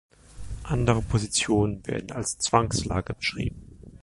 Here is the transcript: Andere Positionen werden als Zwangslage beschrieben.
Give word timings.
Andere 0.63 1.03
Positionen 1.03 1.85
werden 1.85 2.11
als 2.11 2.39
Zwangslage 2.39 3.13
beschrieben. 3.13 3.67